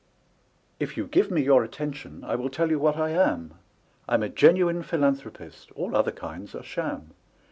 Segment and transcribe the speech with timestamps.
[0.79, 3.53] If you give me your attention, I will tell you what I am:
[4.09, 7.11] I'm a genuine philanthropist all other kinds are sham.